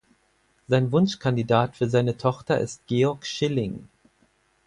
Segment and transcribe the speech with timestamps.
[0.67, 3.87] Sein Wunschkandidat für seine Tochter ist Georg Schilling.